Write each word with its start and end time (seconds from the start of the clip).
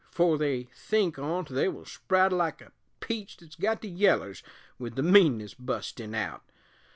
'Fore 0.09 0.35
they 0.39 0.63
think 0.75 1.19
on't 1.19 1.49
they 1.49 1.67
will 1.67 1.85
sprout 1.85 2.33
(Like 2.33 2.59
a 2.59 2.71
peach 3.01 3.35
thet's 3.35 3.55
got 3.55 3.81
the 3.81 3.87
yellers), 3.91 4.41
With 4.79 4.95
the 4.95 5.03
meanness 5.03 5.53
bustin' 5.53 6.15
out. 6.15 6.41